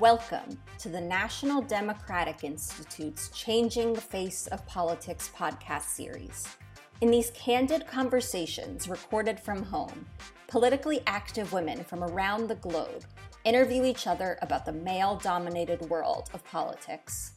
[0.00, 6.46] Welcome to the National Democratic Institute's Changing the Face of Politics podcast series.
[7.00, 10.06] In these candid conversations recorded from home,
[10.46, 13.02] politically active women from around the globe
[13.44, 17.32] interview each other about the male dominated world of politics.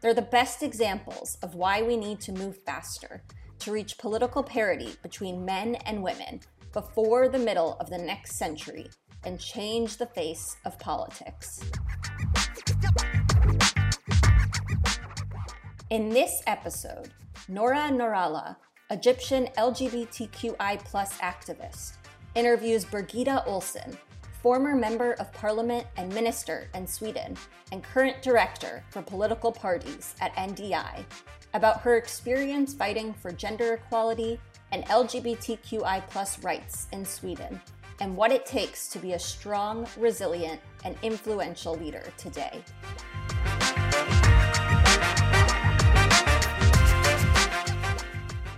[0.00, 3.24] They're the best examples of why we need to move faster
[3.58, 6.42] to reach political parity between men and women
[6.72, 8.86] before the middle of the next century
[9.24, 11.60] and change the face of politics.
[15.90, 17.10] In this episode,
[17.48, 18.56] Nora Nourallah,
[18.90, 20.82] Egyptian LGBTQI
[21.20, 21.94] activist,
[22.34, 23.96] interviews Birgitta Ohlsson,
[24.42, 27.36] former member of parliament and minister in Sweden
[27.72, 31.04] and current director for political parties at NDI,
[31.54, 34.40] about her experience fighting for gender equality
[34.72, 37.60] and LGBTQI rights in Sweden
[38.00, 42.62] and what it takes to be a strong, resilient, and influential leader today.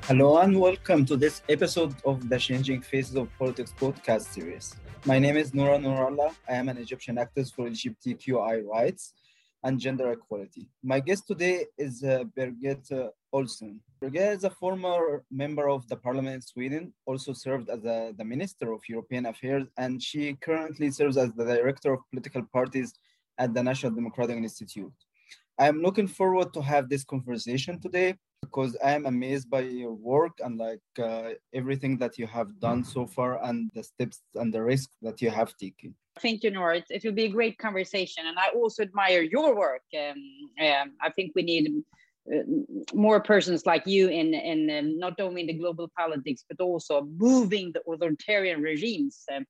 [0.04, 4.76] Hello and welcome to this episode of the Changing Faces of Politics podcast series.
[5.04, 6.34] My name is Noura Nourallah.
[6.48, 9.14] I am an Egyptian activist for LGBTQI rights
[9.64, 10.68] and gender equality.
[10.82, 13.72] My guest today is uh, Birgitta Ohlsson.
[14.00, 18.24] Birgitta is a former member of the parliament in Sweden, also served as a, the
[18.24, 22.92] Minister of European Affairs, and she currently serves as the Director of Political Parties
[23.38, 24.92] at the National Democratic Institute.
[25.58, 29.94] I am looking forward to have this conversation today because I am amazed by your
[29.94, 34.52] work and like uh, everything that you have done so far and the steps and
[34.52, 35.94] the risks that you have taken.
[36.20, 36.82] Thank you, Nora.
[36.90, 39.82] It, will be a great conversation, and I also admire your work.
[39.94, 40.22] Um,
[40.66, 41.64] um, I think we need
[42.92, 47.06] more persons like you in in um, not only in the global politics but also
[47.16, 49.44] moving the authoritarian regimes um,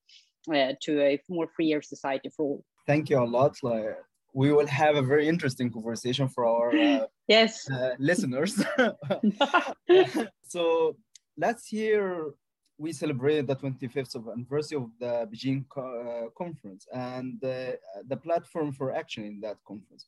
[0.55, 2.65] uh, to a more freer society for all.
[2.87, 3.57] Thank you a lot.
[3.63, 3.97] Like,
[4.33, 8.63] we will have a very interesting conversation for our uh, yes uh, listeners.
[10.43, 10.97] so
[11.37, 12.31] last year
[12.79, 17.73] we celebrated the 25th of anniversary of the Beijing co- uh, conference and uh,
[18.07, 20.07] the platform for action in that conference.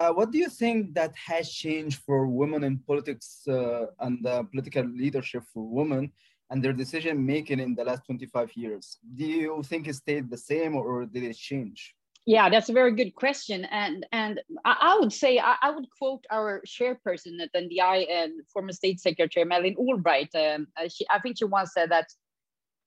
[0.00, 4.84] Uh, what do you think that has changed for women in politics uh, and political
[4.84, 6.10] leadership for women
[6.48, 8.96] and their decision making in the last 25 years?
[9.14, 11.94] Do you think it stayed the same or did it change?
[12.26, 16.22] Yeah, that's a very good question, and and I, would say I, I, would quote
[16.30, 20.28] our chairperson at NDI and former State Secretary Madeleine Albright.
[20.34, 22.08] Um, uh, she, I think she once said that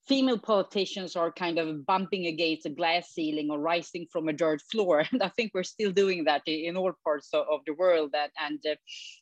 [0.08, 4.62] female politicians are kind of bumping against a glass ceiling or rising from a dirt
[4.72, 8.12] floor, and I think we're still doing that in all parts of, the world.
[8.14, 8.76] That and uh,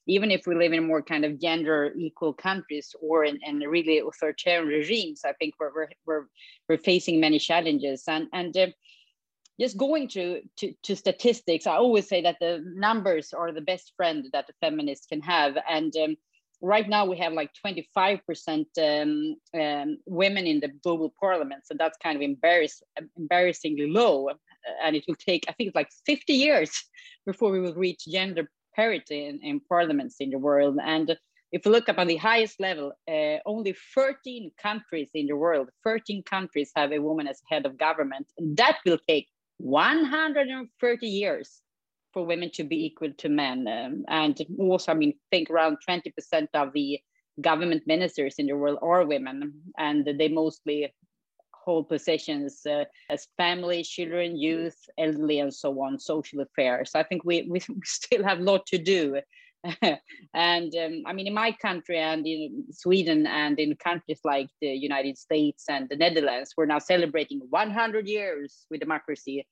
[0.07, 3.99] even if we live in more kind of gender equal countries or in, in really
[3.99, 6.25] authoritarian regimes, I think we're we're we're,
[6.67, 8.55] we're facing many challenges, and and.
[8.55, 8.67] Uh,
[9.59, 13.93] just going to, to, to statistics, I always say that the numbers are the best
[13.95, 15.55] friend that a feminist can have.
[15.69, 16.15] And um,
[16.61, 21.63] right now we have like 25% um, um, women in the global parliament.
[21.65, 22.81] So that's kind of embarrass,
[23.17, 24.29] embarrassingly low.
[24.83, 26.71] And it will take, I think it's like 50 years
[27.25, 30.77] before we will reach gender parity in, in parliaments in the world.
[30.81, 31.17] And
[31.51, 35.69] if you look up on the highest level, uh, only 13 countries in the world,
[35.83, 38.27] 13 countries have a woman as head of government.
[38.37, 39.27] And that will take
[39.57, 41.61] 130 years
[42.13, 43.67] for women to be equal to men.
[43.67, 46.99] Um, and also, I mean, think around 20% of the
[47.39, 50.93] government ministers in the world are women, and they mostly
[51.53, 56.91] hold positions uh, as family, children, youth, elderly, and so on, social affairs.
[56.95, 59.21] I think we, we still have a lot to do.
[60.33, 64.69] and um, I mean, in my country and in Sweden and in countries like the
[64.69, 69.45] United States and the Netherlands, we're now celebrating 100 years with democracy.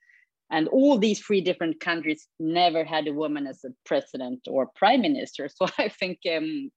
[0.51, 5.01] And all these three different countries never had a woman as a president or prime
[5.01, 5.49] minister.
[5.57, 6.71] So I think um,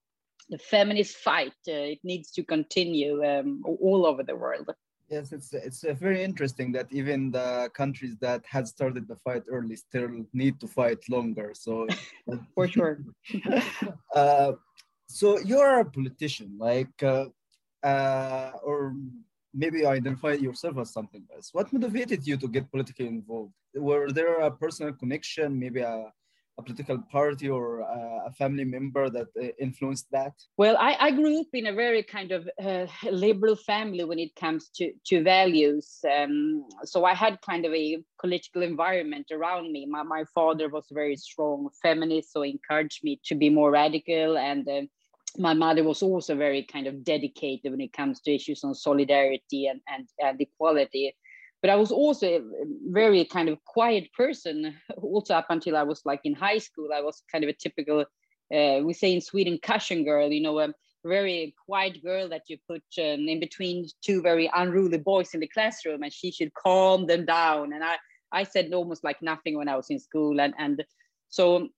[0.51, 4.71] the feminist fight uh, it needs to continue um, all over the world.
[5.09, 9.43] Yes, it's it's uh, very interesting that even the countries that had started the fight
[9.49, 11.53] early still need to fight longer.
[11.55, 11.87] So,
[12.55, 13.05] for sure.
[14.15, 14.53] uh,
[15.09, 17.27] so you're a politician, like, uh,
[17.83, 18.95] uh, or
[19.55, 21.51] maybe identify yourself as something else.
[21.53, 23.53] What motivated you to get politically involved?
[23.75, 26.13] Were there a personal connection, maybe a
[26.59, 30.33] a political party or a family member that uh, influenced that?
[30.57, 34.35] Well, I, I, grew up in a very kind of uh, liberal family when it
[34.37, 36.01] comes to, to values.
[36.05, 39.87] Um, so I had kind of a political environment around me.
[39.87, 44.37] My, my father was very strong feminist, so encouraged me to be more radical.
[44.37, 44.83] And uh,
[45.39, 49.67] my mother was also very kind of dedicated when it comes to issues on solidarity
[49.67, 51.15] and, and, and equality.
[51.61, 52.41] but I was also a
[52.91, 54.75] very kind of quiet person.
[55.03, 58.01] Also up until I was like in high school, I was kind of a typical,
[58.55, 60.31] uh, we say in Sweden, cushion girl.
[60.31, 60.73] You know, a
[61.05, 65.49] very quiet girl that you put um, in between two very unruly boys in the
[65.49, 67.73] classroom, and she should calm them down.
[67.73, 67.97] And I,
[68.33, 70.85] I said almost like nothing when I was in school, and and
[71.29, 71.69] so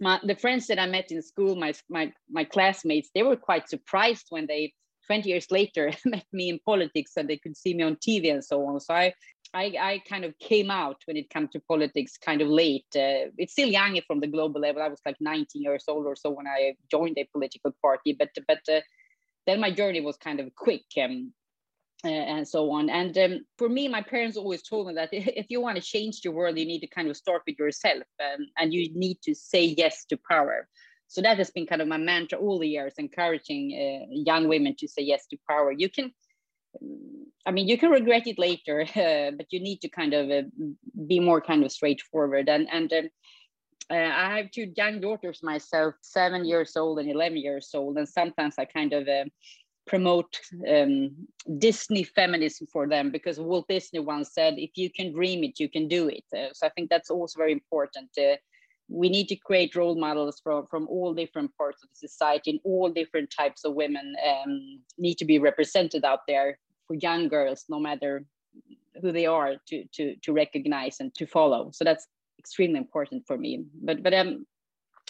[0.00, 3.68] my the friends that I met in school, my my my classmates, they were quite
[3.68, 4.72] surprised when they
[5.06, 8.44] 20 years later met me in politics and they could see me on TV and
[8.44, 8.80] so on.
[8.80, 9.12] So I,
[9.52, 12.86] I, I kind of came out when it comes to politics kind of late.
[12.94, 14.82] Uh, it's still young from the global level.
[14.82, 18.30] I was like 19 years old or so when I joined a political party, but
[18.48, 18.80] but uh,
[19.46, 20.84] then my journey was kind of quick.
[21.02, 21.32] Um,
[22.10, 22.90] and so on.
[22.90, 26.20] And um, for me, my parents always told me that if you want to change
[26.20, 29.34] the world, you need to kind of start with yourself um, and you need to
[29.34, 30.68] say yes to power.
[31.08, 34.74] So that has been kind of my mantra all the years encouraging uh, young women
[34.78, 35.72] to say yes to power.
[35.72, 36.12] You can
[37.46, 40.42] i mean you can regret it later uh, but you need to kind of uh,
[41.06, 42.48] be more kind of straightforward.
[42.48, 43.08] And and um,
[43.90, 48.08] uh, i have two young daughters myself seven years old and 11 years old and
[48.08, 49.24] sometimes i kind of uh,
[49.86, 51.10] promote um,
[51.58, 55.68] Disney feminism for them because Walt Disney once said, if you can dream it, you
[55.68, 56.24] can do it.
[56.36, 58.10] Uh, so I think that's also very important.
[58.18, 58.36] Uh,
[58.88, 62.60] we need to create role models from, from all different parts of the society and
[62.64, 67.64] all different types of women um, need to be represented out there for young girls
[67.68, 68.24] no matter
[69.00, 72.06] who they are to to to recognize and to follow so that's
[72.38, 74.46] extremely important for me but but um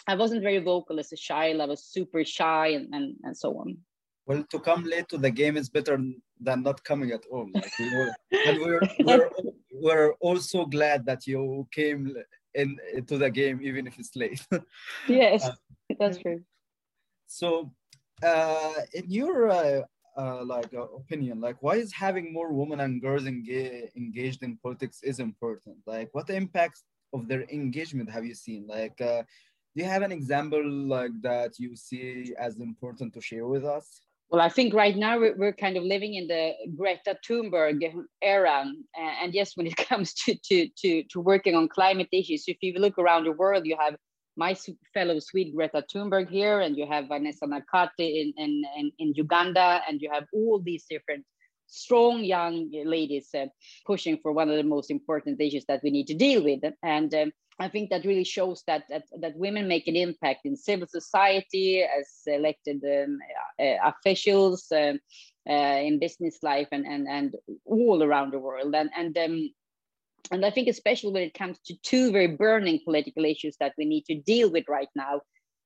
[0.07, 3.57] i wasn't very vocal as a child i was super shy and and, and so
[3.59, 3.77] on
[4.25, 5.97] well to come late to the game is better
[6.39, 8.11] than not coming at all like we were,
[8.45, 9.29] and we're, we're
[9.71, 12.15] we're also glad that you came
[12.53, 14.45] in into the game even if it's late.
[15.07, 15.55] Yes uh,
[15.99, 16.41] that's true.
[17.27, 17.71] so
[18.23, 19.81] uh, in your uh,
[20.17, 24.57] uh, like uh, opinion like why is having more women and girls engage, engaged in
[24.57, 25.77] politics is important?
[25.85, 26.83] Like what impacts
[27.13, 28.65] of their engagement have you seen?
[28.67, 29.23] Like uh,
[29.75, 34.01] do you have an example like that you see as important to share with us
[34.29, 37.79] well, I think right now we're, kind of living in the Greta Thunberg
[38.21, 38.65] era.
[39.21, 42.73] And yes, when it comes to, to, to, to working on climate issues, if you
[42.73, 43.95] look around the world, you have
[44.35, 44.55] my
[44.93, 49.81] fellow Swede Greta Thunberg here, and you have Vanessa Nakate in, in, in, in Uganda,
[49.87, 51.23] and you have all these different
[51.67, 53.45] strong young ladies uh,
[53.85, 56.61] pushing for one of the most important issues that we need to deal with.
[56.83, 60.57] And um, I think that really shows that, that, that women make an impact in
[60.57, 63.17] civil society as elected um,
[63.59, 64.99] uh, officials, um,
[65.49, 67.35] uh, in business life, and, and, and
[67.65, 68.75] all around the world.
[68.75, 69.49] And, and, um,
[70.31, 73.85] and I think, especially when it comes to two very burning political issues that we
[73.85, 75.21] need to deal with right now,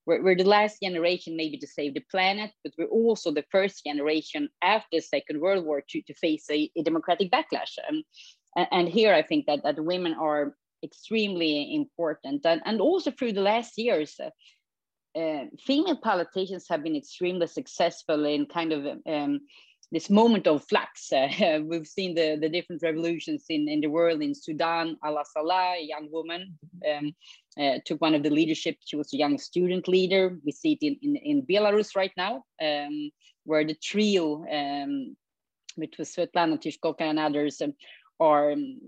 [0.06, 3.84] we're, we're the last generation maybe to save the planet, but we're also the first
[3.84, 7.78] generation after the Second World War to, to face a, a democratic backlash.
[7.88, 8.04] And,
[8.72, 12.46] and here I think that, that women are extremely important.
[12.46, 14.30] And, and also through the last years, uh,
[15.20, 19.42] uh, female politicians have been extremely successful in kind of um,
[19.92, 21.12] this moment of flux.
[21.40, 24.98] Uh, we've seen the, the different revolutions in, in the world in Sudan.
[25.04, 26.58] Alaa Salah, a young woman,
[26.90, 27.14] um,
[27.60, 28.76] uh, took one of the leadership.
[28.86, 30.38] She was a young student leader.
[30.46, 33.12] We see it in, in, in Belarus right now, um,
[33.46, 35.16] where the trio, um,
[35.76, 37.74] which was Svetlana Tishkovka and others, um,
[38.20, 38.80] are um,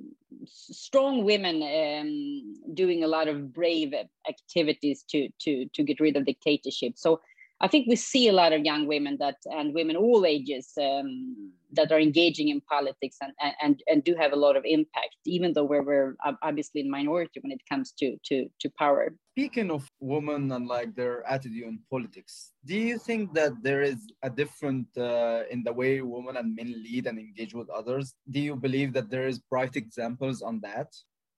[0.45, 3.93] strong women um, doing a lot of brave
[4.27, 6.93] activities to to to get rid of dictatorship.
[6.95, 7.21] So
[7.61, 11.53] I think we see a lot of young women that and women all ages um,
[11.73, 15.53] that are engaging in politics and, and and do have a lot of impact, even
[15.53, 19.13] though we're, we're obviously in minority when it comes to to to power.
[19.37, 23.99] Speaking of women and like their attitude in politics, do you think that there is
[24.23, 28.15] a different uh, in the way women and men lead and engage with others?
[28.29, 30.89] Do you believe that there is bright examples on that?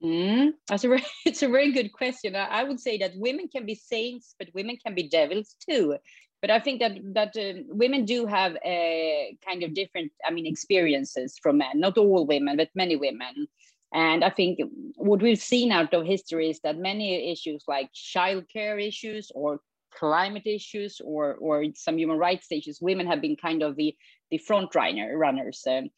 [0.04, 2.36] Mm, that's a very, it's a very good question.
[2.36, 5.98] I, I, would say that women can be saints, but women can be devils too.
[6.42, 10.46] But I think that that uh, women do have a kind of different, I mean,
[10.46, 11.80] experiences from men.
[11.80, 13.48] Not all women, but many women.
[13.94, 14.60] And I think
[14.98, 19.62] what we've seen out of history is that many issues like childcare issues or
[19.98, 23.96] climate issues or or some human rights issues, women have been kind of the
[24.34, 25.64] the front runner runners.
[25.70, 25.90] Um,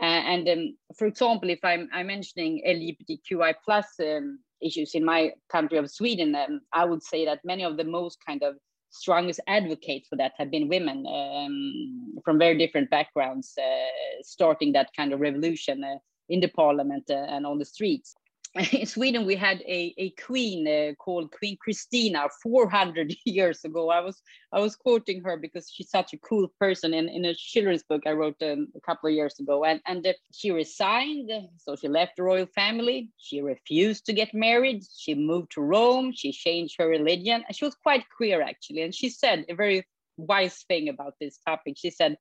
[0.00, 5.78] and um, for example, if I'm, I'm mentioning LGBTQI plus um, issues in my country
[5.78, 8.56] of Sweden, um, I would say that many of the most kind of
[8.90, 14.90] strongest advocates for that have been women um, from very different backgrounds, uh, starting that
[14.96, 15.98] kind of revolution uh,
[16.28, 18.16] in the parliament uh, and on the streets.
[18.72, 23.90] in Sweden, we had a, a queen uh, called Queen Christina 400 years ago.
[23.90, 26.94] I was I was quoting her because she's such a cool person.
[26.94, 30.06] In, in a children's book I wrote um, a couple of years ago, and and
[30.06, 33.10] uh, she resigned, so she left the royal family.
[33.16, 34.84] She refused to get married.
[34.96, 36.12] She moved to Rome.
[36.14, 38.82] She changed her religion, and she was quite queer actually.
[38.82, 39.84] And she said a very
[40.16, 41.74] wise thing about this topic.
[41.76, 42.18] She said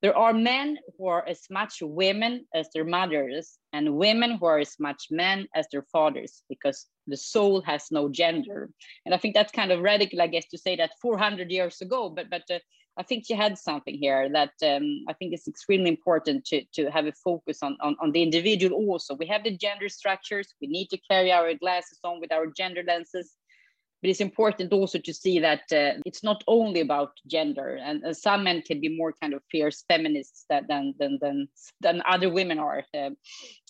[0.00, 4.58] there are men who are as much women as their mothers, and women who are
[4.58, 8.70] as much men as their fathers, because the soul has no gender.
[9.04, 12.10] And I think that's kind of radical, I guess, to say that 400 years ago.
[12.10, 12.58] But but uh,
[12.96, 16.90] I think she had something here that um, I think is extremely important to to
[16.90, 18.76] have a focus on, on on the individual.
[18.76, 20.54] Also, we have the gender structures.
[20.60, 23.34] We need to carry our glasses on with our gender lenses
[24.00, 28.12] but it's important also to see that uh, it's not only about gender and uh,
[28.12, 31.48] some men can be more kind of fierce feminists than than than
[31.80, 33.10] than other women are uh,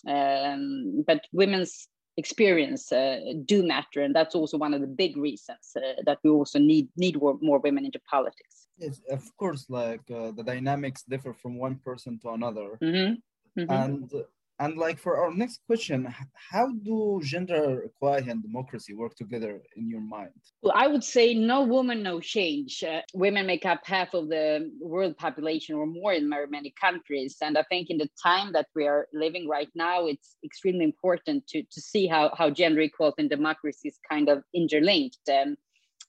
[0.09, 5.75] um, but women's experience uh, do matter and that's also one of the big reasons
[5.77, 10.31] uh, that we also need need more women into politics yes of course like uh,
[10.31, 13.13] the dynamics differ from one person to another mm-hmm.
[13.59, 13.71] Mm-hmm.
[13.71, 14.11] and
[14.59, 16.13] and like for our next question,
[16.51, 20.31] how do gender equality and democracy work together in your mind?
[20.61, 22.83] Well, I would say no woman, no change.
[22.83, 27.37] Uh, women make up half of the world population or more in many countries.
[27.41, 31.47] And I think in the time that we are living right now, it's extremely important
[31.47, 35.19] to, to see how, how gender equality and democracy is kind of interlinked.
[35.29, 35.55] Um,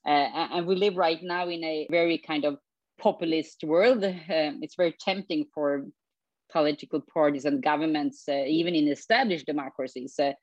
[0.05, 2.57] uh, and we live right now in a very kind of
[2.99, 4.03] populist world.
[4.03, 5.85] Um, it's very tempting for
[6.51, 10.33] political parties and governments, uh, even in established democracies, uh,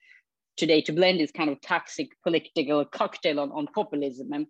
[0.59, 4.33] today to blend this kind of toxic political cocktail on, on populism.
[4.33, 4.47] And,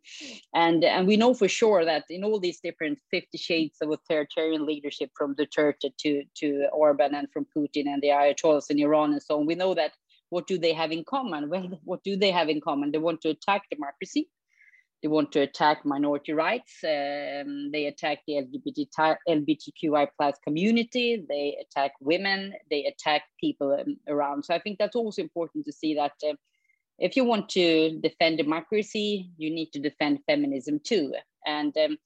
[0.55, 4.67] and, and we know for sure that in all these different 50 shades of authoritarian
[4.67, 9.23] leadership from Duterte to, to Orban and from Putin and the Ayatollahs in Iran and
[9.23, 9.93] so on, we know that
[10.31, 11.49] what do they have in common?
[11.51, 12.91] Well, what do they have in common?
[12.91, 14.29] They want to attack democracy
[15.03, 16.75] they want to attack minority rights.
[16.83, 21.25] Um, they attack the LGBT, LGBTQI plus community.
[21.29, 22.55] They attack women.
[22.71, 24.45] They attack people um, around.
[24.45, 26.35] So I think that's also important to see that uh,
[26.99, 31.15] if you want to defend democracy, you need to defend feminism too.
[31.47, 31.97] And um,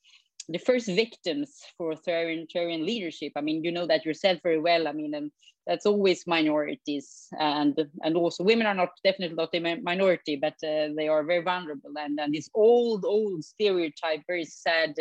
[0.49, 3.32] the first victims for authoritarian leadership.
[3.37, 4.88] I mean, you know that yourself very well.
[4.88, 5.30] I mean, um,
[5.66, 10.88] that's always minorities, and and also women are not definitely not a minority, but uh,
[10.96, 11.92] they are very vulnerable.
[11.96, 14.94] And and this old old stereotype, very sad.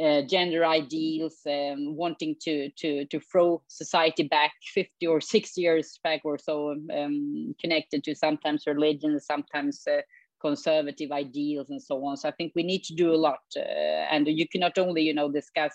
[0.00, 5.98] Uh, gender ideals, um, wanting to to to throw society back 50 or 60 years
[6.04, 10.02] back or so, um, connected to sometimes religion, sometimes uh,
[10.40, 12.16] conservative ideals and so on.
[12.16, 15.14] So I think we need to do a lot, uh, and you cannot only you
[15.14, 15.72] know discuss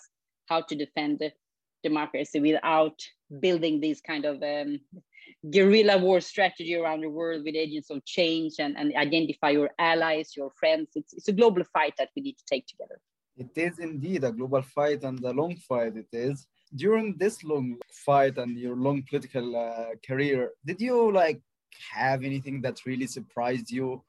[0.48, 1.22] how to defend
[1.84, 2.98] democracy without
[3.40, 4.80] building these kind of um,
[5.50, 10.36] guerrilla war strategy around the world with agents of change and, and identify your allies,
[10.36, 10.90] your friends.
[10.96, 13.00] It's, it's a global fight that we need to take together.
[13.36, 15.98] It is indeed a global fight and a long fight.
[15.98, 16.48] It is.
[16.76, 21.42] During this long fight and your long political uh, career, did you like
[21.92, 24.04] have anything that really surprised you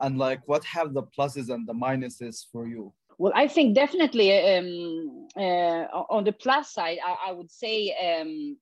[0.00, 4.30] and like what have the pluses and the minuses for you well i think definitely
[4.32, 8.56] um, uh, on the plus side i, I would say um,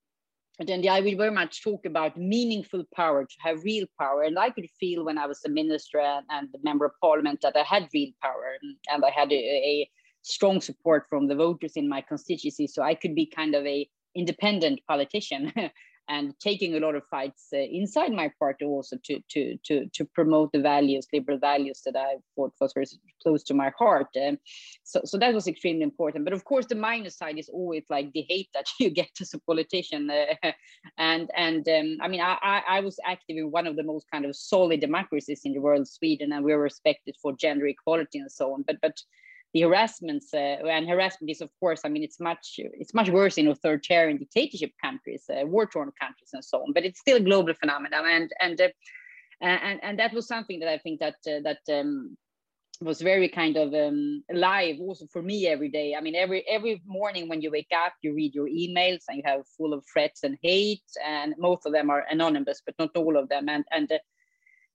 [0.61, 4.23] I will very much talk about meaningful power, to have real power.
[4.23, 7.41] And I could feel when I was a minister and, and a member of parliament
[7.43, 9.91] that I had real power and, and I had a, a,
[10.27, 12.67] strong support from the voters in my constituency.
[12.67, 15.53] So I could be kind of a independent politician
[16.09, 20.05] and taking a lot of fights uh, inside my party also to to to to
[20.05, 22.87] promote the values, liberal values that I thought was very
[23.23, 24.09] close to my heart.
[24.17, 24.39] Um,
[24.83, 26.25] so so that was extremely important.
[26.25, 29.35] But of course, the minus side is always like the hate that you get as
[29.35, 30.11] a politician.
[30.11, 30.53] Uh,
[30.99, 34.07] and and um, I mean, I, I, I was active in one of the most
[34.13, 38.19] kind of solid democracies in the world, Sweden, and we were respected for gender equality
[38.19, 38.63] and so on.
[38.67, 39.01] But but
[39.55, 43.39] the harassments uh, and harassment is of course i mean it's much it's much worse
[43.39, 47.21] in authoritarian dictatorship countries uh, war torn countries and so on but it's still a
[47.21, 48.05] global phenomenon.
[48.07, 48.69] And and uh,
[49.41, 52.17] and and that was something that i think that uh, that um,
[52.81, 55.95] was very kind of um, alive also for me every day.
[55.95, 59.23] I mean every every morning when you wake up you read your emails and you
[59.25, 63.17] have full of threats and hate and most of them are anonymous but not all
[63.17, 63.49] of them.
[63.49, 63.99] And and uh,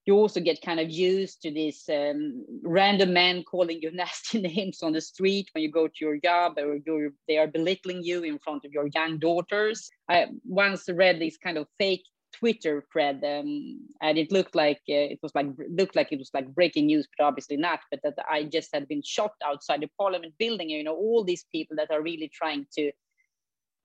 [0.09, 4.81] you also get kind of used to this um, random man calling you nasty names
[4.81, 6.79] on the street when you go to your job or
[7.27, 9.87] they are belittling you in front of your young daughters.
[10.09, 15.13] I once read this kind of fake Twitter thread, um, and it looked like uh,
[15.13, 15.47] it was like
[15.79, 17.79] looked like it was like breaking news, but obviously not.
[17.91, 20.69] But that I just had been shot outside the Parliament building.
[20.69, 22.91] You know, all these people that are really trying to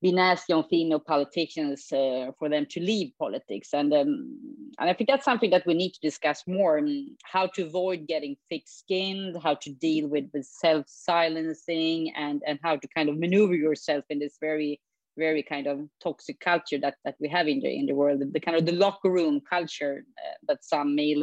[0.05, 3.71] be nasty on female politicians uh, for them to leave politics.
[3.73, 4.39] And, um,
[4.79, 6.79] and I think that's something that we need to discuss more
[7.23, 12.59] how to avoid getting thick skinned, how to deal with, with self silencing, and, and
[12.63, 14.79] how to kind of maneuver yourself in this very
[15.17, 18.41] very kind of toxic culture that, that we have in the in the world the
[18.41, 21.23] kind of the locker room culture uh, that some male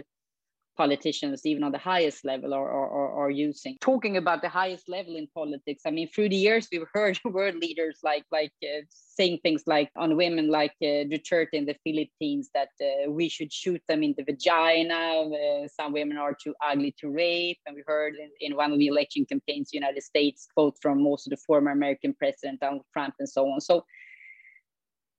[0.78, 3.78] politicians, even on the highest level, are, are, are, using.
[3.82, 7.56] Talking about the highest level in politics, I mean, through the years, we've heard world
[7.56, 12.50] leaders like like uh, saying things like on women, like uh, Duterte in the Philippines,
[12.54, 15.24] that uh, we should shoot them in the vagina.
[15.24, 18.80] Uh, some women are too ugly to rape, and we heard in, in one of
[18.80, 23.16] the election campaigns, United States, quote from most of the former American president Donald Trump,
[23.20, 23.62] and so on.
[23.62, 23.84] So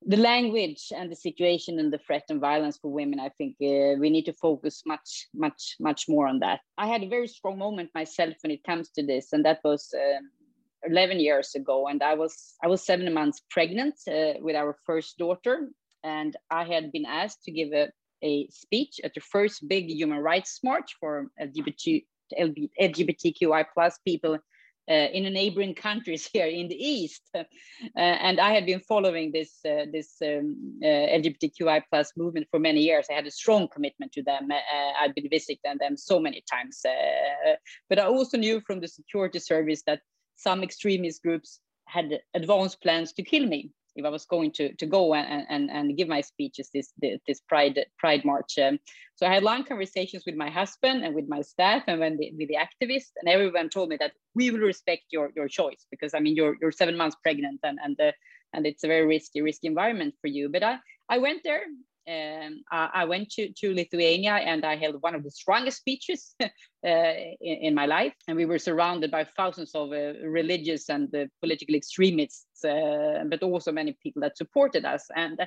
[0.07, 3.95] the language and the situation and the threat and violence for women i think uh,
[3.99, 6.61] we need to focus much much much more on that.
[6.79, 9.95] I had a very strong moment myself when it comes to this and that was
[9.95, 10.31] um,
[10.85, 15.19] 11 years ago and i was i was seven months pregnant uh, with our first
[15.19, 15.69] daughter
[16.03, 17.89] and i had been asked to give a,
[18.23, 22.05] a speech at the first big human rights march for lgbt
[22.41, 24.39] lgbtqi plus people
[24.91, 27.23] uh, in the neighboring countries here in the east.
[27.35, 27.45] Uh,
[27.97, 33.07] and I had been following this uh, this um, LGBTQI plus movement for many years.
[33.11, 34.49] I had a strong commitment to them.
[35.01, 36.81] I'd been visiting them so many times.
[37.89, 40.01] but I also knew from the security service that
[40.37, 44.87] some extremist groups had advanced plans to kill me if I was going to to
[44.87, 48.59] go and and, and give my speeches this this Pride Pride March.
[48.59, 48.79] Um,
[49.17, 52.33] so I had long conversations with my husband and with my staff and when the,
[52.37, 56.15] with the activists, and everyone told me that we will respect your your choice because
[56.15, 58.13] I mean you're you're seven months pregnant and and the,
[58.53, 60.49] and it's a very risky risky environment for you.
[60.49, 61.63] But I I went there
[62.09, 66.35] um, I, I, went to, to Lithuania and I held one of the strongest speeches
[66.43, 66.49] uh,
[66.85, 68.15] in, in, my life.
[68.27, 73.43] And we were surrounded by thousands of uh, religious and uh, political extremists, uh, but
[73.43, 75.07] also many people that supported us.
[75.15, 75.39] And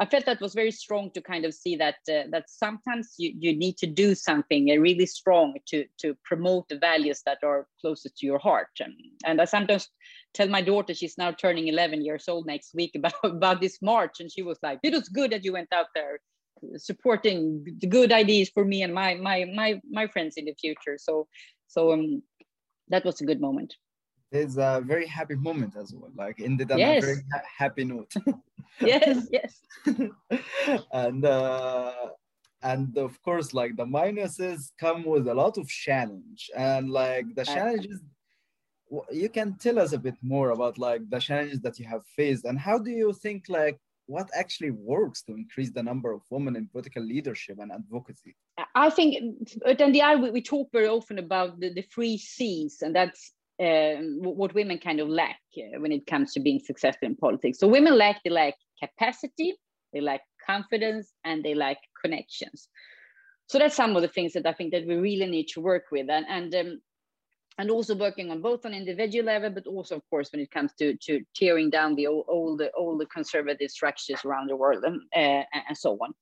[0.00, 3.34] I felt that was very strong to kind of see that uh, that sometimes you,
[3.36, 7.66] you need to do something uh, really strong to to promote the values that are
[7.80, 8.68] closest to your heart.
[8.80, 9.88] And, and I sometimes
[10.34, 14.20] tell my daughter she's now turning 11 years old next week about about this march,
[14.20, 16.20] and she was like, "It was good that you went out there."
[16.76, 20.98] supporting the good ideas for me and my my my my friends in the future
[20.98, 21.28] so
[21.68, 22.20] so um
[22.88, 23.76] that was a good moment
[24.32, 27.00] it's a very happy moment as well like ended on yes.
[27.00, 28.12] a very ha- happy note
[28.80, 29.60] yes yes
[30.92, 31.92] and uh
[32.62, 37.44] and of course like the minuses come with a lot of challenge and like the
[37.44, 38.00] challenges
[39.12, 42.44] you can tell us a bit more about like the challenges that you have faced
[42.44, 46.56] and how do you think like what actually works to increase the number of women
[46.56, 48.34] in political leadership and advocacy?
[48.74, 52.96] I think at NDI we, we talk very often about the, the three C's, and
[52.96, 57.16] that's um, what women kind of lack uh, when it comes to being successful in
[57.16, 57.58] politics.
[57.58, 59.54] So women lack the lack capacity,
[59.92, 62.68] they lack confidence, and they lack connections.
[63.46, 65.84] So that's some of the things that I think that we really need to work
[65.90, 66.80] with, and and um,
[67.58, 70.72] and also working on both on individual level, but also of course when it comes
[70.78, 75.44] to to tearing down the old old, old conservative structures around the world and, uh,
[75.68, 76.12] and so on.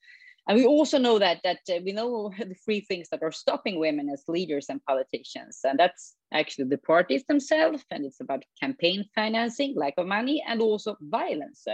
[0.49, 3.79] And we also know that that uh, we know the three things that are stopping
[3.79, 9.05] women as leaders and politicians, and that's actually the parties themselves, and it's about campaign
[9.15, 11.67] financing, lack of money, and also violence.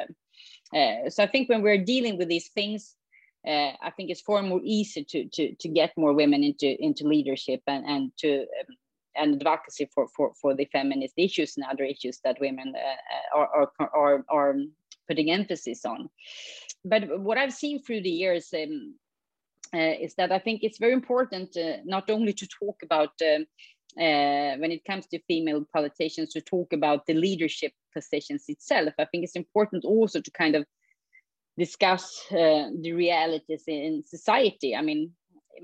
[0.74, 2.94] Uh, so I think when we're dealing with these things,
[3.46, 7.08] uh, I think it's far more easy to to to get more women into into
[7.08, 8.76] leadership and and to um,
[9.16, 13.70] and advocacy for, for, for the feminist issues and other issues that women uh, are,
[13.78, 14.56] are, are, are
[15.08, 16.08] putting emphasis on.
[16.84, 18.94] But what I've seen through the years um,
[19.74, 23.46] uh, is that I think it's very important uh, not only to talk about um,
[23.98, 28.94] uh, when it comes to female politicians to talk about the leadership positions itself.
[28.98, 30.64] I think it's important also to kind of
[31.58, 34.74] discuss uh, the realities in society.
[34.74, 35.12] I mean,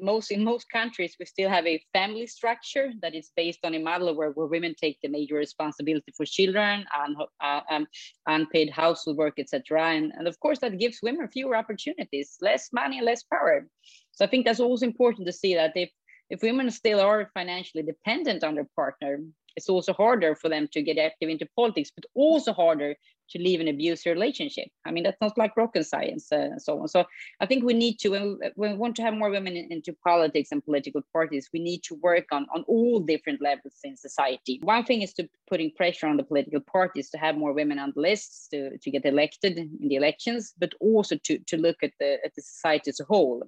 [0.00, 3.78] most in most countries we still have a family structure that is based on a
[3.78, 7.86] model where, where women take the major responsibility for children and uh, um,
[8.26, 13.00] unpaid household work etc and, and of course that gives women fewer opportunities less money
[13.00, 13.66] less power
[14.12, 15.90] so i think that's also important to see that if
[16.30, 19.20] if women still are financially dependent on their partner
[19.56, 22.94] it's also harder for them to get active into politics but also harder
[23.30, 24.68] to leave an abusive relationship.
[24.86, 26.88] I mean, that's not like rocket science uh, and so on.
[26.88, 27.04] So
[27.40, 29.70] I think we need to, when we, when we want to have more women in,
[29.70, 33.96] into politics and political parties, we need to work on, on all different levels in
[33.96, 34.60] society.
[34.62, 37.92] One thing is to putting pressure on the political parties to have more women on
[37.94, 41.92] the lists to, to get elected in the elections, but also to, to look at
[42.00, 43.42] the, at the society as a whole.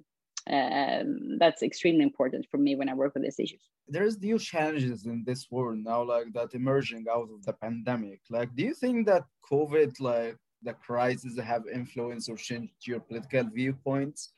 [0.49, 3.69] Um, that's extremely important for me when I work with these issues.
[3.87, 8.21] There's new challenges in this world now, like that emerging out of the pandemic.
[8.29, 13.43] Like, do you think that COVID, like the crisis, have influenced or changed your political
[13.53, 14.33] viewpoints?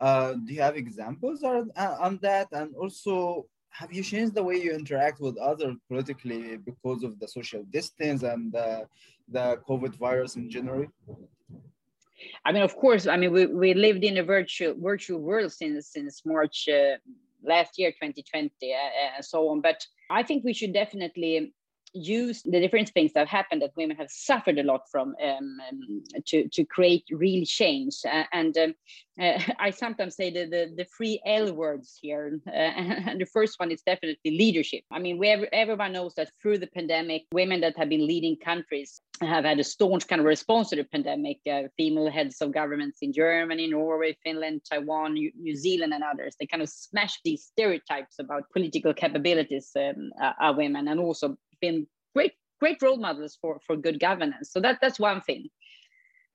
[0.00, 2.48] Uh, do you have examples on, on that?
[2.52, 7.28] And also, have you changed the way you interact with others politically because of the
[7.28, 8.82] social distance and uh,
[9.28, 10.86] the COVID virus in general?
[12.44, 15.88] I mean, of course, I mean, we, we lived in a virtual virtual world since
[15.88, 16.96] since March uh,
[17.42, 18.76] last year, 2020, uh,
[19.16, 19.60] and so on.
[19.60, 21.52] But I think we should definitely
[21.92, 25.58] use the different things that have happened that women have suffered a lot from um,
[25.68, 27.96] um, to, to create real change.
[28.04, 28.74] Uh, and um,
[29.20, 32.40] uh, I sometimes say the, the, the three L words here.
[32.46, 34.82] Uh, and the first one is definitely leadership.
[34.90, 38.36] I mean, we have, everyone knows that through the pandemic, women that have been leading
[38.36, 41.38] countries have had a staunch kind of response to the pandemic.
[41.50, 46.36] Uh, female heads of governments in Germany, Norway, Finland, Taiwan, New, Zealand, and others.
[46.38, 51.36] They kind of smashed these stereotypes about political capabilities um, uh, of women and also
[51.60, 54.50] been great great role models for for good governance.
[54.52, 55.48] So that that's one thing.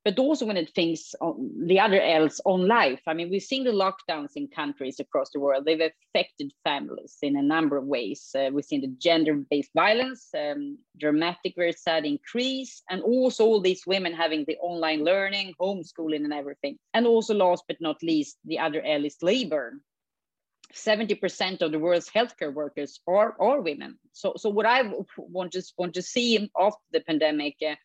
[0.06, 3.02] But also when it thinks on the other else on life.
[3.08, 5.64] I mean, we've seen the lockdowns in countries across the world.
[5.64, 8.36] They've affected families in a number of ways.
[8.38, 13.88] Uh, we've seen the gender-based violence, um, dramatic, very sad increase, and also all these
[13.88, 16.78] women having the online learning, homeschooling, and everything.
[16.94, 19.80] And also, last but not least, the other L is labor.
[20.74, 23.98] 70% of the world's healthcare workers are, are women.
[24.12, 24.82] So, so what I
[25.18, 27.76] want to want to see after the pandemic, uh,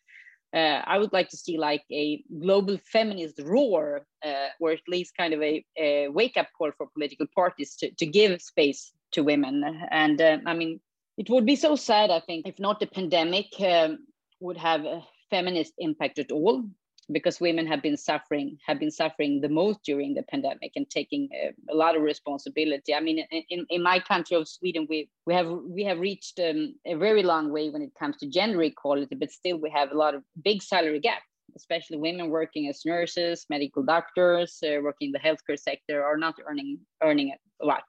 [0.55, 5.15] uh, I would like to see like a global feminist roar, uh, or at least
[5.15, 9.23] kind of a, a, wake up call for political parties to, to give space to
[9.23, 9.63] women.
[9.91, 10.79] And uh, I mean,
[11.17, 13.99] it would be so sad, I think, if not the pandemic um,
[14.39, 16.63] would have a feminist impact at all
[17.11, 21.29] because women have been suffering have been suffering the most during the pandemic and taking
[21.33, 22.93] a, a lot of responsibility.
[22.93, 26.75] I mean, in, in my country of Sweden, we we have we have reached um,
[26.85, 29.97] a very long way when it comes to gender equality, but still we have a
[29.97, 31.21] lot of big salary gap.
[31.55, 36.35] Especially women working as nurses, medical doctors, uh, working in the healthcare sector are not
[36.47, 37.83] earning earning a lot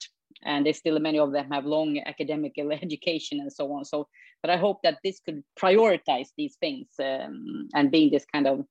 [0.45, 4.09] and they still many of them have long academic education and so on so
[4.43, 8.65] but i hope that this could prioritize these things um, and being this kind of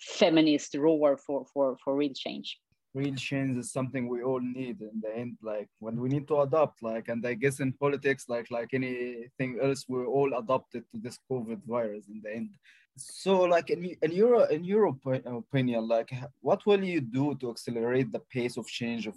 [0.00, 2.58] feminist roar for for for real change.
[2.94, 6.42] Real change is something we all need in the end like when we need to
[6.42, 10.98] adopt like and i guess in politics like like anything else we're all adopted to
[10.98, 12.50] this covid virus in the end.
[12.96, 18.12] So like in, in your in your opinion like what will you do to accelerate
[18.12, 19.14] the pace of change of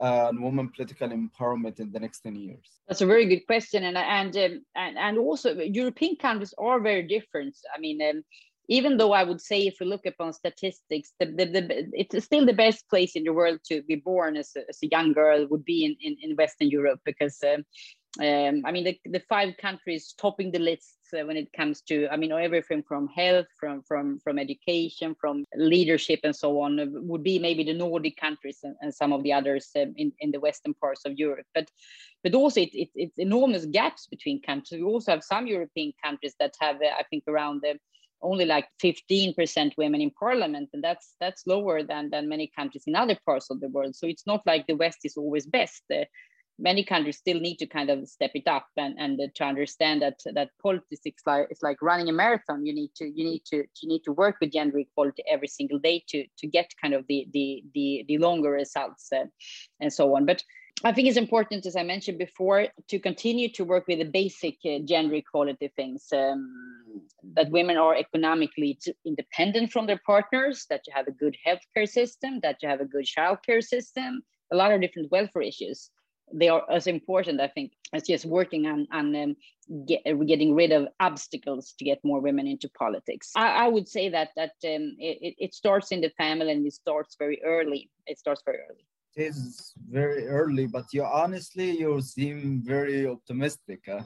[0.00, 2.80] uh, women political empowerment in the next 10 years?
[2.88, 7.02] That's a very good question and and um, and, and also european countries are very
[7.02, 7.56] different.
[7.74, 8.22] I mean um,
[8.68, 12.46] even though I would say, if we look upon statistics, the, the, the, it's still
[12.46, 15.46] the best place in the world to be born as a, as a young girl
[15.48, 17.64] would be in, in, in Western Europe because, um,
[18.20, 22.08] um, I mean, the, the five countries topping the lists uh, when it comes to,
[22.10, 26.86] I mean, everything from health, from from from education, from leadership, and so on, uh,
[26.88, 30.30] would be maybe the Nordic countries and, and some of the others um, in, in
[30.30, 31.46] the western parts of Europe.
[31.54, 31.68] But
[32.22, 34.80] but also it, it, it's enormous gaps between countries.
[34.80, 37.80] We also have some European countries that have, uh, I think, around the
[38.22, 42.96] only like 15% women in parliament and that's that's lower than than many countries in
[42.96, 43.94] other parts of the world.
[43.94, 45.82] So it's not like the west is always best.
[45.92, 46.04] Uh,
[46.58, 50.02] many countries still need to kind of step it up and, and uh, to understand
[50.02, 52.64] that that politics is like it's like running a marathon.
[52.64, 55.78] You need to you need to you need to work with gender equality every single
[55.78, 59.24] day to to get kind of the the the, the longer results uh,
[59.80, 60.26] and so on.
[60.26, 60.42] But
[60.86, 64.56] I think it's important, as I mentioned before, to continue to work with the basic
[64.66, 70.92] uh, gender equality things um, that women are economically independent from their partners, that you
[70.94, 74.82] have a good healthcare system, that you have a good childcare system, a lot of
[74.82, 75.90] different welfare issues.
[76.34, 79.36] They are as important, I think, as just working on, on um,
[79.86, 83.30] get, getting rid of obstacles to get more women into politics.
[83.34, 86.74] I, I would say that that um, it, it starts in the family and it
[86.74, 87.90] starts very early.
[88.06, 88.84] It starts very early
[89.16, 94.02] is very early, but you honestly you seem very optimistic, uh,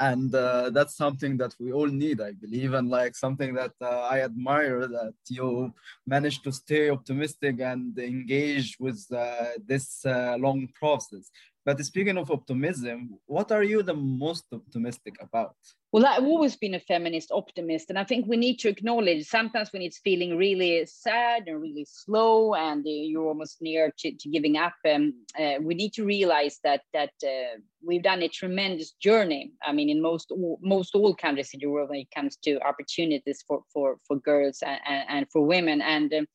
[0.00, 4.08] and uh, that's something that we all need, I believe, and like something that uh,
[4.10, 5.72] I admire that you
[6.06, 11.30] managed to stay optimistic and engage with uh, this uh, long process.
[11.64, 15.54] But speaking of optimism, what are you the most optimistic about?
[15.92, 19.74] Well, I've always been a feminist optimist, and I think we need to acknowledge sometimes
[19.74, 24.28] when it's feeling really sad and really slow, and uh, you're almost near to, to
[24.30, 24.72] giving up.
[24.90, 29.52] Um, uh, we need to realize that that uh, we've done a tremendous journey.
[29.62, 32.58] I mean, in most all, most all countries in the world, when it comes to
[32.62, 36.26] opportunities for for for girls and, and, and for women, and um,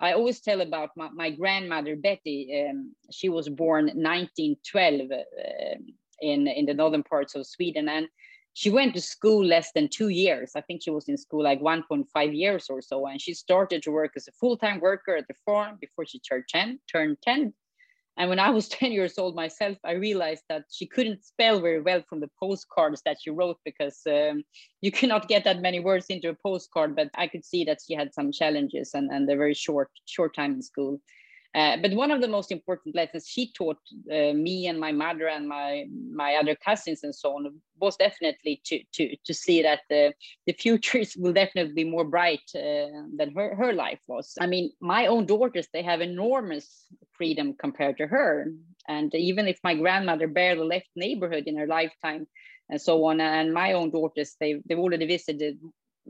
[0.00, 2.66] I always tell about my, my grandmother Betty.
[2.66, 5.82] Um, she was born 1912 uh,
[6.22, 8.08] in in the northern parts of Sweden, and
[8.54, 10.52] she went to school less than two years.
[10.54, 13.90] I think she was in school like 1.5 years or so, and she started to
[13.90, 16.78] work as a full time worker at the farm before she turned 10.
[16.90, 17.54] Turned 10.
[18.18, 21.80] And when I was 10 years old myself, I realized that she couldn't spell very
[21.80, 24.44] well from the postcards that she wrote because um,
[24.82, 26.94] you cannot get that many words into a postcard.
[26.94, 30.34] But I could see that she had some challenges and, and a very short short
[30.34, 31.00] time in school.
[31.54, 33.76] Uh, but one of the most important lessons she taught
[34.10, 38.60] uh, me and my mother and my my other cousins and so on was definitely
[38.64, 40.14] to to to see that the
[40.46, 44.32] the futures will definitely be more bright uh, than her her life was.
[44.40, 48.46] I mean, my own daughters they have enormous freedom compared to her,
[48.88, 52.26] and even if my grandmother barely left neighborhood in her lifetime
[52.70, 55.58] and so on, and my own daughters they they've already visited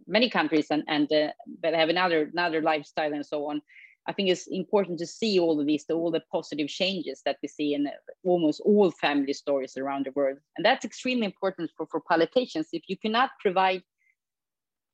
[0.07, 3.61] many countries and and uh, but have another another lifestyle and so on
[4.07, 7.49] I think it's important to see all of these, all the positive changes that we
[7.49, 7.89] see in
[8.25, 10.39] almost all family stories around the world.
[10.57, 12.69] And that's extremely important for, for politicians.
[12.73, 13.83] If you cannot provide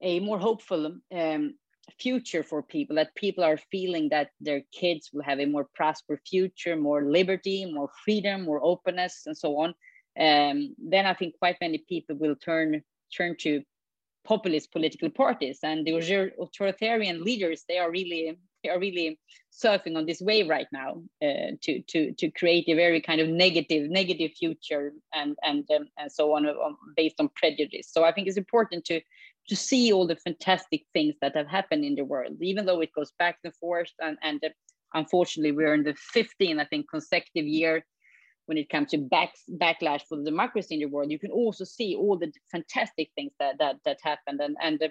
[0.03, 1.55] a more hopeful um,
[1.99, 6.21] future for people, that people are feeling that their kids will have a more prosperous
[6.29, 9.75] future, more liberty, more freedom, more openness, and so on,
[10.19, 12.83] um, then I think quite many people will turn
[13.17, 13.63] turn to
[14.25, 19.19] populist political parties and the authoritarian leaders they are really are really
[19.53, 23.29] surfing on this wave right now uh, to to to create a very kind of
[23.29, 27.89] negative negative future and and um, and so on um, based on prejudice.
[27.91, 29.01] So I think it's important to
[29.49, 32.93] to see all the fantastic things that have happened in the world, even though it
[32.95, 33.93] goes back and forth.
[34.01, 34.49] And and uh,
[34.95, 37.85] unfortunately, we're in the 15th, I think, consecutive year
[38.47, 41.11] when it comes to back, backlash for the democracy in the world.
[41.11, 44.83] You can also see all the fantastic things that that that happened and and.
[44.83, 44.89] Uh,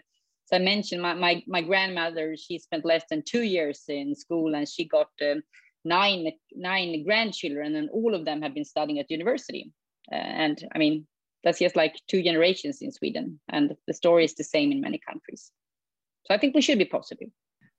[0.47, 4.55] so I mentioned my, my, my grandmother, she spent less than two years in school
[4.55, 5.43] and she got um,
[5.83, 9.73] nine, nine grandchildren and all of them have been studying at university.
[10.09, 11.05] Uh, and I mean,
[11.43, 13.41] that's just like two generations in Sweden.
[13.49, 15.51] And the story is the same in many countries.
[16.25, 17.27] So I think we should be positive.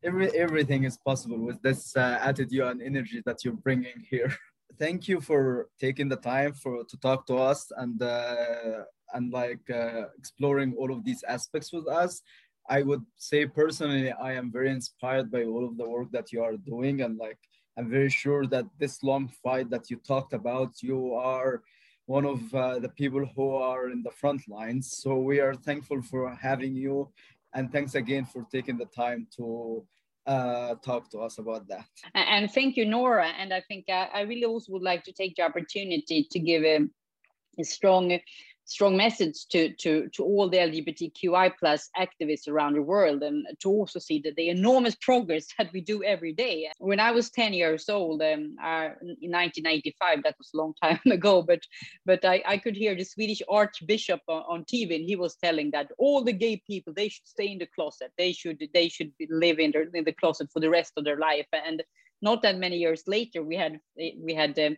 [0.05, 4.31] Every, everything is possible with this uh, attitude and energy that you're bringing here.
[4.79, 9.69] Thank you for taking the time for to talk to us and uh, and like
[9.71, 12.23] uh, exploring all of these aspects with us.
[12.69, 16.43] I would say personally, I am very inspired by all of the work that you
[16.43, 17.03] are doing.
[17.03, 17.39] And like,
[17.79, 21.63] I'm very sure that this long fight that you talked about, you are
[22.07, 24.97] one of uh, the people who are in the front lines.
[25.03, 27.11] So we are thankful for having you.
[27.55, 29.85] And thanks again for taking the time to
[30.27, 31.87] uh, talk to us about that.
[32.15, 33.29] And thank you, Nora.
[33.29, 36.63] And I think I, I really also would like to take the opportunity to give
[36.65, 36.81] a,
[37.59, 38.19] a strong
[38.69, 43.71] strong message to, to, to all the LGBTQI plus activists around the world and to
[43.71, 46.71] also see that the enormous progress that we do every day.
[46.79, 51.01] When I was 10 years old um, uh, in 1985, that was a long time
[51.11, 51.63] ago, but
[52.05, 55.71] but I, I could hear the Swedish Archbishop on, on TV and he was telling
[55.71, 58.13] that all the gay people, they should stay in the closet.
[58.19, 61.19] They should they should live in, the in the closet for the rest of their
[61.19, 61.47] life.
[61.53, 61.83] And
[62.21, 64.77] not that many years later, we had we had um,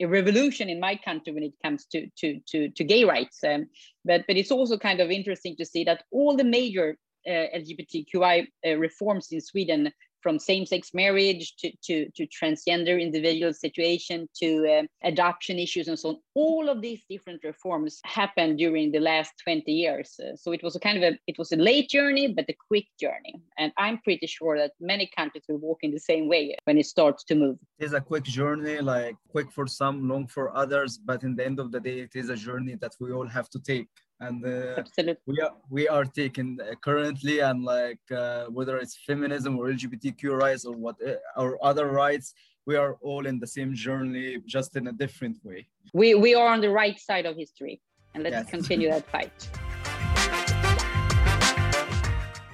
[0.00, 3.42] a revolution in my country when it comes to to to, to gay rights.
[3.44, 3.66] Um,
[4.04, 8.46] but but it's also kind of interesting to see that all the major uh, LGBTQI
[8.66, 14.82] uh, reforms in Sweden from same-sex marriage to, to, to transgender individual situation to uh,
[15.04, 16.16] adoption issues and so on.
[16.34, 20.18] All of these different reforms happened during the last 20 years.
[20.20, 22.56] Uh, so it was a kind of a it was a late journey, but a
[22.68, 23.34] quick journey.
[23.58, 26.86] And I'm pretty sure that many countries will walk in the same way when it
[26.86, 27.56] starts to move.
[27.78, 30.98] It is a quick journey, like quick for some, long for others.
[30.98, 33.48] But in the end of the day, it is a journey that we all have
[33.50, 33.88] to take
[34.20, 34.82] and uh,
[35.26, 40.24] we are we are taking uh, currently and like uh, whether it's feminism or lgbtq
[40.30, 44.76] rights or what uh, or other rights we are all in the same journey just
[44.76, 47.80] in a different way we we are on the right side of history
[48.14, 48.50] and let's yes.
[48.50, 49.48] continue that fight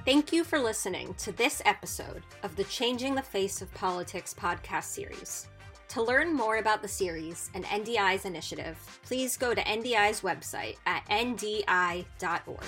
[0.05, 4.87] Thank you for listening to this episode of the Changing the Face of Politics podcast
[4.87, 5.46] series.
[5.92, 11.07] To learn more about the series and NDI's initiative, please go to NDI's website at
[11.11, 12.64] ndi.org.